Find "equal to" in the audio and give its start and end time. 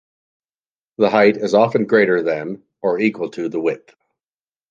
2.99-3.49